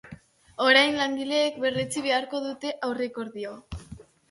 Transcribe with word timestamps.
Orain, 0.67 0.97
langileek 1.01 1.59
berretsi 1.67 2.03
beharko 2.07 2.43
dute 2.49 2.75
aurrekordioa. 2.91 3.81